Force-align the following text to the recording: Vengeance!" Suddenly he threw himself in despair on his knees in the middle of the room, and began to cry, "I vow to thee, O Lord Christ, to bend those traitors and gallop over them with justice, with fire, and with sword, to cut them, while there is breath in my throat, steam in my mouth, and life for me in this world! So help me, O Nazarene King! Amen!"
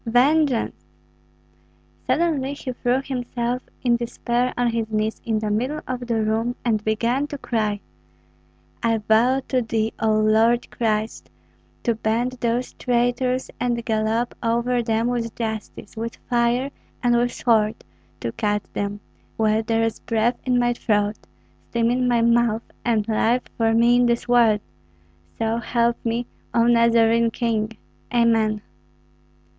Vengeance!" 0.03 0.83
Suddenly 2.07 2.55
he 2.55 2.73
threw 2.73 3.03
himself 3.03 3.61
in 3.83 3.97
despair 3.97 4.51
on 4.57 4.71
his 4.71 4.89
knees 4.89 5.21
in 5.25 5.37
the 5.37 5.51
middle 5.51 5.81
of 5.87 6.07
the 6.07 6.23
room, 6.23 6.55
and 6.65 6.83
began 6.83 7.27
to 7.27 7.37
cry, 7.37 7.79
"I 8.81 8.97
vow 8.97 9.41
to 9.49 9.61
thee, 9.61 9.93
O 10.01 10.11
Lord 10.19 10.71
Christ, 10.71 11.29
to 11.83 11.93
bend 11.93 12.31
those 12.39 12.73
traitors 12.73 13.51
and 13.59 13.85
gallop 13.85 14.33
over 14.41 14.81
them 14.81 15.05
with 15.07 15.35
justice, 15.35 15.95
with 15.95 16.15
fire, 16.27 16.71
and 17.03 17.15
with 17.15 17.31
sword, 17.31 17.75
to 18.21 18.31
cut 18.31 18.63
them, 18.73 19.01
while 19.37 19.61
there 19.61 19.83
is 19.83 19.99
breath 19.99 20.39
in 20.47 20.57
my 20.57 20.73
throat, 20.73 21.15
steam 21.69 21.91
in 21.91 22.07
my 22.07 22.23
mouth, 22.23 22.63
and 22.83 23.07
life 23.07 23.43
for 23.55 23.75
me 23.75 23.97
in 23.97 24.07
this 24.07 24.27
world! 24.27 24.61
So 25.37 25.57
help 25.57 26.03
me, 26.03 26.25
O 26.55 26.63
Nazarene 26.65 27.29
King! 27.29 27.77
Amen!" 28.11 28.63